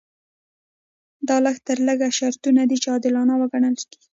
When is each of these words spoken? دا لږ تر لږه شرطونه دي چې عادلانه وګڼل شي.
دا 1.27 1.35
لږ 1.45 1.57
تر 1.67 1.77
لږه 1.87 2.07
شرطونه 2.17 2.61
دي 2.69 2.77
چې 2.83 2.87
عادلانه 2.93 3.33
وګڼل 3.41 3.75
شي. 3.81 3.95